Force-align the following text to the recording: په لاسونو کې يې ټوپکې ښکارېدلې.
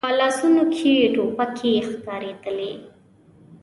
په 0.07 0.11
لاسونو 0.19 0.63
کې 0.75 0.89
يې 0.99 1.07
ټوپکې 1.15 1.71
ښکارېدلې. 1.89 2.71